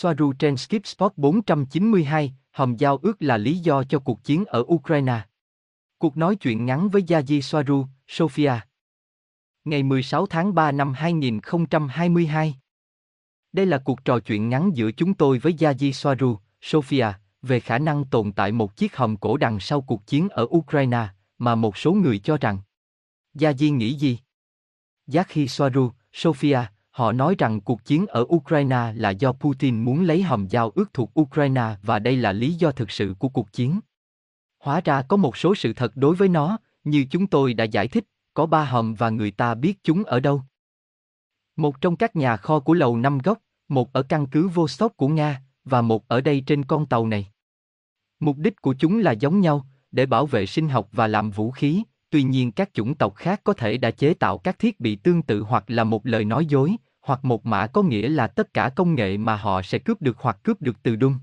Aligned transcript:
Soaru 0.00 0.32
trên 0.32 0.56
Skip 0.56 0.86
Sport 0.86 1.12
492, 1.16 2.32
hầm 2.50 2.76
giao 2.76 2.96
ước 3.02 3.22
là 3.22 3.36
lý 3.36 3.58
do 3.58 3.84
cho 3.84 3.98
cuộc 3.98 4.24
chiến 4.24 4.44
ở 4.44 4.64
Ukraine. 4.66 5.20
Cuộc 5.98 6.16
nói 6.16 6.36
chuyện 6.36 6.66
ngắn 6.66 6.88
với 6.88 7.02
Yaji 7.02 7.40
Soaru, 7.40 7.86
Sofia. 8.08 8.58
Ngày 9.64 9.82
16 9.82 10.26
tháng 10.26 10.54
3 10.54 10.72
năm 10.72 10.92
2022. 10.92 12.54
Đây 13.52 13.66
là 13.66 13.78
cuộc 13.78 14.04
trò 14.04 14.18
chuyện 14.20 14.48
ngắn 14.48 14.70
giữa 14.74 14.90
chúng 14.90 15.14
tôi 15.14 15.38
với 15.38 15.52
Yaji 15.52 15.92
Soaru, 15.92 16.38
Sofia, 16.62 17.12
về 17.42 17.60
khả 17.60 17.78
năng 17.78 18.04
tồn 18.04 18.32
tại 18.32 18.52
một 18.52 18.76
chiếc 18.76 18.96
hầm 18.96 19.16
cổ 19.16 19.36
đằng 19.36 19.60
sau 19.60 19.80
cuộc 19.80 20.06
chiến 20.06 20.28
ở 20.28 20.46
Ukraine, 20.50 21.08
mà 21.38 21.54
một 21.54 21.76
số 21.76 21.92
người 21.92 22.18
cho 22.18 22.36
rằng. 22.36 22.58
Yaji 23.34 23.76
nghĩ 23.76 23.94
gì? 23.94 24.18
Yaji 25.06 25.46
Soaru, 25.46 25.90
Sofia, 26.12 26.64
Họ 26.98 27.12
nói 27.12 27.34
rằng 27.38 27.60
cuộc 27.60 27.84
chiến 27.84 28.06
ở 28.06 28.24
Ukraine 28.34 28.92
là 28.94 29.10
do 29.10 29.32
Putin 29.32 29.84
muốn 29.84 30.04
lấy 30.04 30.22
hầm 30.22 30.46
giao 30.46 30.70
ước 30.74 30.94
thuộc 30.94 31.20
Ukraine 31.20 31.76
và 31.82 31.98
đây 31.98 32.16
là 32.16 32.32
lý 32.32 32.52
do 32.52 32.70
thực 32.70 32.90
sự 32.90 33.14
của 33.18 33.28
cuộc 33.28 33.52
chiến. 33.52 33.80
Hóa 34.58 34.80
ra 34.84 35.02
có 35.02 35.16
một 35.16 35.36
số 35.36 35.54
sự 35.54 35.72
thật 35.72 35.92
đối 35.96 36.16
với 36.16 36.28
nó, 36.28 36.58
như 36.84 37.06
chúng 37.10 37.26
tôi 37.26 37.54
đã 37.54 37.64
giải 37.64 37.88
thích, 37.88 38.04
có 38.34 38.46
ba 38.46 38.64
hầm 38.64 38.94
và 38.94 39.10
người 39.10 39.30
ta 39.30 39.54
biết 39.54 39.78
chúng 39.82 40.04
ở 40.04 40.20
đâu. 40.20 40.42
Một 41.56 41.80
trong 41.80 41.96
các 41.96 42.16
nhà 42.16 42.36
kho 42.36 42.60
của 42.60 42.74
lầu 42.74 42.96
năm 42.96 43.18
góc, 43.18 43.38
một 43.68 43.92
ở 43.92 44.02
căn 44.02 44.26
cứ 44.26 44.48
Vostok 44.48 44.96
của 44.96 45.08
Nga, 45.08 45.42
và 45.64 45.82
một 45.82 46.08
ở 46.08 46.20
đây 46.20 46.42
trên 46.46 46.64
con 46.64 46.86
tàu 46.86 47.06
này. 47.06 47.26
Mục 48.20 48.36
đích 48.36 48.62
của 48.62 48.74
chúng 48.78 48.98
là 48.98 49.12
giống 49.12 49.40
nhau, 49.40 49.66
để 49.90 50.06
bảo 50.06 50.26
vệ 50.26 50.46
sinh 50.46 50.68
học 50.68 50.88
và 50.92 51.06
làm 51.06 51.30
vũ 51.30 51.50
khí, 51.50 51.82
tuy 52.10 52.22
nhiên 52.22 52.52
các 52.52 52.74
chủng 52.74 52.94
tộc 52.94 53.14
khác 53.14 53.40
có 53.44 53.52
thể 53.52 53.76
đã 53.76 53.90
chế 53.90 54.14
tạo 54.14 54.38
các 54.38 54.58
thiết 54.58 54.80
bị 54.80 54.96
tương 54.96 55.22
tự 55.22 55.42
hoặc 55.42 55.64
là 55.66 55.84
một 55.84 56.06
lời 56.06 56.24
nói 56.24 56.46
dối, 56.46 56.76
hoặc 57.08 57.24
một 57.24 57.46
mã 57.46 57.66
có 57.66 57.82
nghĩa 57.82 58.08
là 58.08 58.26
tất 58.26 58.54
cả 58.54 58.68
công 58.68 58.94
nghệ 58.94 59.16
mà 59.16 59.36
họ 59.36 59.62
sẽ 59.62 59.78
cướp 59.78 60.02
được 60.02 60.16
hoặc 60.18 60.38
cướp 60.42 60.62
được 60.62 60.76
từ 60.82 60.96
Đun. 60.96 61.14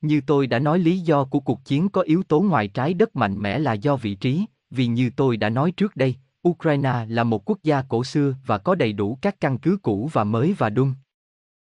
Như 0.00 0.20
tôi 0.26 0.46
đã 0.46 0.58
nói 0.58 0.78
lý 0.78 0.98
do 0.98 1.24
của 1.24 1.40
cuộc 1.40 1.64
chiến 1.64 1.88
có 1.88 2.00
yếu 2.00 2.22
tố 2.22 2.40
ngoài 2.40 2.68
trái 2.68 2.94
đất 2.94 3.16
mạnh 3.16 3.38
mẽ 3.38 3.58
là 3.58 3.72
do 3.72 3.96
vị 3.96 4.14
trí, 4.14 4.44
vì 4.70 4.86
như 4.86 5.10
tôi 5.16 5.36
đã 5.36 5.48
nói 5.48 5.72
trước 5.72 5.96
đây, 5.96 6.16
Ukraine 6.48 7.06
là 7.08 7.24
một 7.24 7.50
quốc 7.50 7.58
gia 7.62 7.82
cổ 7.82 8.04
xưa 8.04 8.34
và 8.46 8.58
có 8.58 8.74
đầy 8.74 8.92
đủ 8.92 9.18
các 9.22 9.40
căn 9.40 9.58
cứ 9.58 9.78
cũ 9.82 10.10
và 10.12 10.24
mới 10.24 10.54
và 10.58 10.70
Đun. 10.70 10.94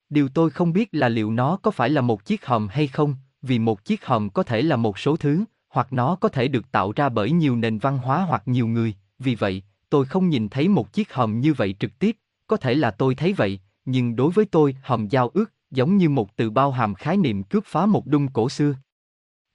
Điều 0.08 0.29
tôi 0.29 0.51
không 0.51 0.73
biết 0.73 0.89
là 0.92 1.08
liệu 1.08 1.31
nó 1.31 1.56
có 1.56 1.70
phải 1.70 1.91
là 1.91 2.01
một 2.01 2.25
chiếc 2.25 2.47
hòm 2.47 2.69
hay 2.69 2.86
không, 2.86 3.14
vì 3.42 3.58
một 3.58 3.84
chiếc 3.84 4.06
hòm 4.06 4.31
có 4.31 4.42
thể 4.42 4.62
là 4.62 4.77
một 4.77 4.98
số 4.98 5.17
thứ, 5.17 5.45
hoặc 5.69 5.92
nó 5.92 6.17
có 6.17 6.29
thể 6.29 6.48
được 6.48 6.73
tạo 6.73 6.92
ra 6.97 7.08
bởi 7.08 7.31
nhiều 7.31 7.56
nền 7.56 7.79
văn 7.79 7.98
hóa 7.98 8.25
hoặc 8.29 8.42
nhiều 8.47 8.67
người, 8.67 8.95
vì 9.19 9.34
vậy, 9.34 9.62
tôi 9.91 10.05
không 10.05 10.29
nhìn 10.29 10.48
thấy 10.48 10.69
một 10.69 10.92
chiếc 10.92 11.12
hòm 11.12 11.41
như 11.41 11.55
vậy 11.55 11.75
trực 11.79 11.98
tiếp, 11.98 12.17
có 12.47 12.56
thể 12.56 12.75
là 12.75 12.91
tôi 12.91 13.14
thấy 13.14 13.33
vậy, 13.33 13.61
nhưng 13.84 14.17
đối 14.17 14.31
với 14.33 14.45
tôi, 14.45 14.77
hòm 14.83 15.09
giao 15.09 15.28
ước 15.28 15.53
giống 15.70 15.97
như 15.97 16.09
một 16.09 16.37
từ 16.37 16.51
bao 16.51 16.73
hàm 16.73 16.95
khái 16.95 17.17
niệm 17.17 17.42
cướp 17.42 17.64
phá 17.67 17.86
một 17.86 18.06
đung 18.06 18.28
cổ 18.33 18.48
xưa. 18.48 18.75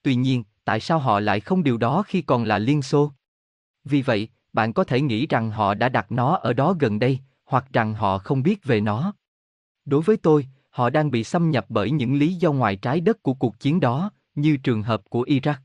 Tuy 0.02 0.16
nhiên, 0.16 0.44
tại 0.66 0.80
sao 0.80 1.00
họ 1.00 1.20
lại 1.20 1.40
không 1.40 1.64
điều 1.64 1.78
đó 1.78 2.04
khi 2.08 2.22
còn 2.22 2.44
là 2.44 2.58
Liên 2.58 2.82
Xô? 2.82 3.12
Vì 3.84 4.02
vậy, 4.02 4.28
bạn 4.54 4.74
có 4.74 4.84
thể 4.84 5.02
nghĩ 5.02 5.28
rằng 5.28 5.52
họ 5.52 5.74
đã 5.74 5.90
đặt 5.90 6.12
nó 6.12 6.36
ở 6.36 6.54
đó 6.54 6.76
gần 6.80 7.00
đây, 7.00 7.20
hoặc 7.46 7.66
rằng 7.74 7.94
họ 7.94 8.18
không 8.18 8.44
biết 8.44 8.64
về 8.64 8.82
nó. 8.82 9.14
Đối 9.86 10.02
với 10.02 10.18
tôi, 10.18 10.48
họ 10.70 10.90
đang 10.90 11.12
bị 11.12 11.24
xâm 11.24 11.52
nhập 11.52 11.66
bởi 11.70 11.92
những 11.92 12.16
lý 12.16 12.34
do 12.34 12.52
ngoài 12.52 12.76
trái 12.76 13.02
đất 13.02 13.24
của 13.24 13.34
cuộc 13.34 13.60
chiến 13.60 13.80
đó, 13.80 14.12
như 14.36 14.58
trường 14.58 14.84
hợp 14.84 15.02
của 15.10 15.24
Iraq. 15.24 15.56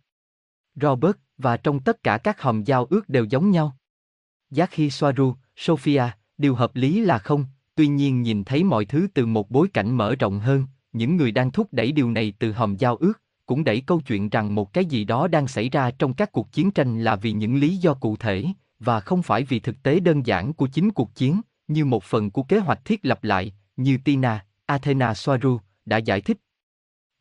Robert, 0.74 1.16
và 1.38 1.56
trong 1.56 1.80
tất 1.80 2.02
cả 2.02 2.18
các 2.18 2.42
hòm 2.42 2.62
giao 2.62 2.86
ước 2.90 3.08
đều 3.08 3.24
giống 3.24 3.50
nhau. 3.50 3.76
Yaki 4.56 4.90
Soaru, 4.90 5.34
Sophia, 5.56 6.04
điều 6.38 6.54
hợp 6.54 6.76
lý 6.76 7.00
là 7.00 7.18
không, 7.18 7.44
tuy 7.74 7.86
nhiên 7.86 8.22
nhìn 8.22 8.44
thấy 8.44 8.64
mọi 8.64 8.84
thứ 8.84 9.06
từ 9.14 9.26
một 9.26 9.50
bối 9.50 9.68
cảnh 9.72 9.96
mở 9.96 10.14
rộng 10.14 10.40
hơn, 10.40 10.66
những 10.92 11.16
người 11.16 11.32
đang 11.32 11.50
thúc 11.50 11.68
đẩy 11.72 11.92
điều 11.92 12.10
này 12.10 12.32
từ 12.38 12.52
hòm 12.52 12.76
giao 12.76 12.96
ước, 12.96 13.22
cũng 13.46 13.64
đẩy 13.64 13.80
câu 13.80 14.00
chuyện 14.00 14.28
rằng 14.28 14.54
một 14.54 14.72
cái 14.72 14.84
gì 14.84 15.04
đó 15.04 15.28
đang 15.28 15.48
xảy 15.48 15.68
ra 15.68 15.90
trong 15.90 16.14
các 16.14 16.32
cuộc 16.32 16.52
chiến 16.52 16.70
tranh 16.70 17.04
là 17.04 17.16
vì 17.16 17.32
những 17.32 17.56
lý 17.56 17.76
do 17.76 17.94
cụ 17.94 18.16
thể, 18.16 18.44
và 18.78 19.00
không 19.00 19.22
phải 19.22 19.42
vì 19.42 19.60
thực 19.60 19.82
tế 19.82 20.00
đơn 20.00 20.26
giản 20.26 20.52
của 20.52 20.66
chính 20.66 20.90
cuộc 20.90 21.14
chiến, 21.14 21.40
như 21.68 21.84
một 21.84 22.04
phần 22.04 22.30
của 22.30 22.42
kế 22.42 22.58
hoạch 22.58 22.84
thiết 22.84 23.00
lập 23.02 23.24
lại, 23.24 23.52
như 23.76 23.98
Tina, 24.04 24.46
Athena 24.66 25.14
Soaru, 25.14 25.58
đã 25.84 25.96
giải 25.96 26.20
thích. 26.20 26.38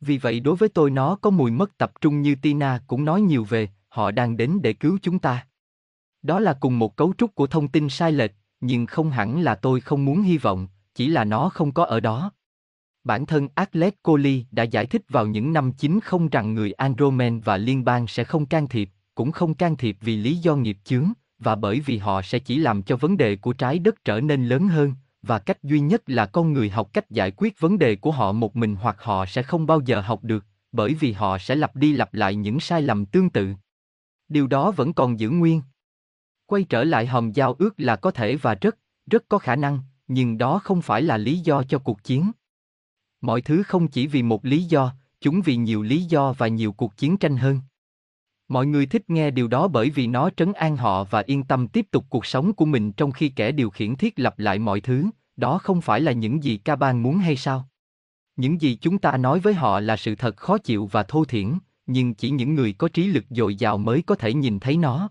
Vì 0.00 0.18
vậy 0.18 0.40
đối 0.40 0.56
với 0.56 0.68
tôi 0.68 0.90
nó 0.90 1.16
có 1.16 1.30
mùi 1.30 1.50
mất 1.50 1.78
tập 1.78 1.92
trung 2.00 2.22
như 2.22 2.34
Tina 2.34 2.80
cũng 2.86 3.04
nói 3.04 3.20
nhiều 3.20 3.44
về, 3.44 3.68
họ 3.88 4.10
đang 4.10 4.36
đến 4.36 4.58
để 4.62 4.72
cứu 4.72 4.98
chúng 5.02 5.18
ta. 5.18 5.46
Đó 6.22 6.40
là 6.40 6.52
cùng 6.52 6.78
một 6.78 6.96
cấu 6.96 7.14
trúc 7.18 7.34
của 7.34 7.46
thông 7.46 7.68
tin 7.68 7.88
sai 7.88 8.12
lệch, 8.12 8.32
nhưng 8.66 8.86
không 8.86 9.10
hẳn 9.10 9.40
là 9.40 9.54
tôi 9.54 9.80
không 9.80 10.04
muốn 10.04 10.22
hy 10.22 10.38
vọng, 10.38 10.68
chỉ 10.94 11.08
là 11.08 11.24
nó 11.24 11.48
không 11.48 11.72
có 11.72 11.84
ở 11.84 12.00
đó. 12.00 12.32
Bản 13.04 13.26
thân 13.26 13.48
Atlet 13.54 14.02
Coley 14.02 14.44
đã 14.50 14.62
giải 14.62 14.86
thích 14.86 15.02
vào 15.08 15.26
những 15.26 15.52
năm 15.52 15.72
90 15.72 16.28
rằng 16.32 16.54
người 16.54 16.72
Andromen 16.72 17.40
và 17.40 17.56
liên 17.56 17.84
bang 17.84 18.06
sẽ 18.06 18.24
không 18.24 18.46
can 18.46 18.68
thiệp, 18.68 18.90
cũng 19.14 19.32
không 19.32 19.54
can 19.54 19.76
thiệp 19.76 19.96
vì 20.00 20.16
lý 20.16 20.36
do 20.36 20.56
nghiệp 20.56 20.78
chướng, 20.84 21.12
và 21.38 21.54
bởi 21.54 21.80
vì 21.80 21.98
họ 21.98 22.22
sẽ 22.22 22.38
chỉ 22.38 22.58
làm 22.58 22.82
cho 22.82 22.96
vấn 22.96 23.16
đề 23.16 23.36
của 23.36 23.52
trái 23.52 23.78
đất 23.78 24.04
trở 24.04 24.20
nên 24.20 24.48
lớn 24.48 24.68
hơn, 24.68 24.94
và 25.22 25.38
cách 25.38 25.62
duy 25.62 25.80
nhất 25.80 26.02
là 26.06 26.26
con 26.26 26.52
người 26.52 26.70
học 26.70 26.92
cách 26.92 27.10
giải 27.10 27.30
quyết 27.36 27.60
vấn 27.60 27.78
đề 27.78 27.96
của 27.96 28.10
họ 28.10 28.32
một 28.32 28.56
mình 28.56 28.76
hoặc 28.80 28.96
họ 28.98 29.26
sẽ 29.26 29.42
không 29.42 29.66
bao 29.66 29.80
giờ 29.80 30.00
học 30.00 30.24
được, 30.24 30.44
bởi 30.72 30.94
vì 30.94 31.12
họ 31.12 31.38
sẽ 31.38 31.56
lặp 31.56 31.76
đi 31.76 31.92
lặp 31.92 32.14
lại 32.14 32.34
những 32.34 32.60
sai 32.60 32.82
lầm 32.82 33.06
tương 33.06 33.30
tự. 33.30 33.54
Điều 34.28 34.46
đó 34.46 34.70
vẫn 34.70 34.92
còn 34.92 35.20
giữ 35.20 35.30
nguyên. 35.30 35.62
Quay 36.46 36.64
trở 36.64 36.84
lại 36.84 37.06
hòm 37.06 37.32
giao 37.32 37.56
ước 37.58 37.74
là 37.76 37.96
có 37.96 38.10
thể 38.10 38.36
và 38.36 38.54
rất, 38.54 38.78
rất 39.10 39.24
có 39.28 39.38
khả 39.38 39.56
năng, 39.56 39.80
nhưng 40.08 40.38
đó 40.38 40.58
không 40.64 40.82
phải 40.82 41.02
là 41.02 41.16
lý 41.16 41.38
do 41.38 41.62
cho 41.62 41.78
cuộc 41.78 42.04
chiến. 42.04 42.32
Mọi 43.20 43.40
thứ 43.40 43.62
không 43.62 43.88
chỉ 43.88 44.06
vì 44.06 44.22
một 44.22 44.44
lý 44.44 44.62
do, 44.62 44.92
chúng 45.20 45.40
vì 45.42 45.56
nhiều 45.56 45.82
lý 45.82 46.02
do 46.02 46.32
và 46.32 46.48
nhiều 46.48 46.72
cuộc 46.72 46.96
chiến 46.96 47.16
tranh 47.16 47.36
hơn. 47.36 47.60
Mọi 48.48 48.66
người 48.66 48.86
thích 48.86 49.10
nghe 49.10 49.30
điều 49.30 49.48
đó 49.48 49.68
bởi 49.68 49.90
vì 49.90 50.06
nó 50.06 50.30
trấn 50.30 50.52
an 50.52 50.76
họ 50.76 51.04
và 51.04 51.22
yên 51.26 51.44
tâm 51.44 51.68
tiếp 51.68 51.86
tục 51.90 52.04
cuộc 52.08 52.26
sống 52.26 52.52
của 52.52 52.64
mình 52.64 52.92
trong 52.92 53.12
khi 53.12 53.28
kẻ 53.28 53.52
điều 53.52 53.70
khiển 53.70 53.96
thiết 53.96 54.18
lập 54.18 54.38
lại 54.38 54.58
mọi 54.58 54.80
thứ, 54.80 55.06
đó 55.36 55.58
không 55.58 55.80
phải 55.80 56.00
là 56.00 56.12
những 56.12 56.44
gì 56.44 56.56
ca 56.56 56.76
ban 56.76 57.02
muốn 57.02 57.18
hay 57.18 57.36
sao? 57.36 57.68
Những 58.36 58.60
gì 58.60 58.78
chúng 58.80 58.98
ta 58.98 59.16
nói 59.16 59.40
với 59.40 59.54
họ 59.54 59.80
là 59.80 59.96
sự 59.96 60.14
thật 60.14 60.36
khó 60.36 60.58
chịu 60.58 60.86
và 60.86 61.02
thô 61.02 61.24
thiển, 61.24 61.58
nhưng 61.86 62.14
chỉ 62.14 62.30
những 62.30 62.54
người 62.54 62.72
có 62.72 62.88
trí 62.88 63.06
lực 63.06 63.24
dồi 63.30 63.54
dào 63.54 63.78
mới 63.78 64.02
có 64.02 64.14
thể 64.14 64.34
nhìn 64.34 64.60
thấy 64.60 64.76
nó. 64.76 65.08